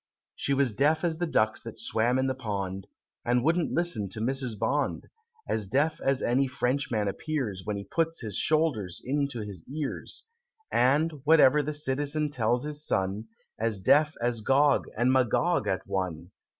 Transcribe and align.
She 0.35 0.55
was 0.55 0.73
deaf 0.73 1.03
as 1.03 1.19
the 1.19 1.27
ducks 1.27 1.61
that 1.61 1.77
swam 1.77 2.17
in 2.17 2.25
the 2.25 2.33
pond, 2.33 2.87
And 3.23 3.43
wouldn't 3.43 3.71
listen 3.71 4.09
to 4.09 4.19
Mrs. 4.19 4.57
Bond, 4.57 5.07
As 5.47 5.67
deaf 5.67 6.01
as 6.03 6.23
any 6.23 6.47
Frenchman 6.47 7.07
appears, 7.07 7.61
When 7.63 7.77
he 7.77 7.83
puts 7.83 8.21
his 8.21 8.35
shoulders 8.35 8.99
into 9.05 9.41
his 9.41 9.63
ears: 9.67 10.23
And 10.71 11.21
whatever 11.23 11.61
the 11.61 11.75
citizen 11.75 12.29
tells 12.29 12.63
his 12.63 12.83
son 12.83 13.27
As 13.59 13.79
deaf 13.79 14.15
as 14.19 14.41
Gog 14.41 14.87
and 14.97 15.13
Magog 15.13 15.67
at 15.67 15.85
one! 15.85 16.31